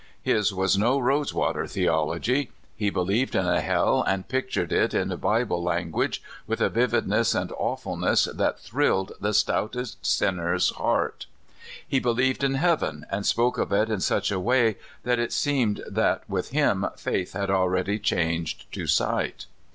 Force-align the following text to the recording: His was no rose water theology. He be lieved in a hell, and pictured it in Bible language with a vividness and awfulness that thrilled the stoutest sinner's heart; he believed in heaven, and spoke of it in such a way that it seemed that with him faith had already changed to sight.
His 0.23 0.51
was 0.51 0.79
no 0.79 0.97
rose 0.97 1.31
water 1.31 1.67
theology. 1.67 2.49
He 2.75 2.89
be 2.89 2.99
lieved 3.01 3.35
in 3.35 3.45
a 3.45 3.61
hell, 3.61 4.01
and 4.01 4.27
pictured 4.27 4.71
it 4.73 4.95
in 4.95 5.15
Bible 5.17 5.61
language 5.61 6.23
with 6.47 6.59
a 6.59 6.69
vividness 6.71 7.35
and 7.35 7.51
awfulness 7.51 8.25
that 8.33 8.59
thrilled 8.59 9.11
the 9.21 9.31
stoutest 9.31 10.03
sinner's 10.03 10.71
heart; 10.71 11.27
he 11.87 11.99
believed 11.99 12.43
in 12.43 12.55
heaven, 12.55 13.05
and 13.11 13.27
spoke 13.27 13.59
of 13.59 13.71
it 13.71 13.91
in 13.91 13.99
such 13.99 14.31
a 14.31 14.39
way 14.39 14.77
that 15.03 15.19
it 15.19 15.31
seemed 15.31 15.83
that 15.87 16.23
with 16.27 16.49
him 16.49 16.87
faith 16.97 17.33
had 17.33 17.51
already 17.51 17.99
changed 17.99 18.71
to 18.73 18.87
sight. 18.87 19.45